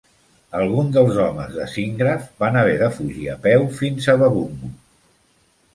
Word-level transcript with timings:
Alguns 0.59 0.95
dels 0.95 1.19
homes 1.25 1.53
de 1.57 1.67
Zintgraff 1.75 2.25
van 2.45 2.59
haver 2.63 2.75
de 2.81 2.89
fugir 2.97 3.31
a 3.35 3.37
peu 3.47 3.69
fins 3.83 4.13
a 4.15 4.19
Babungo. 4.25 4.77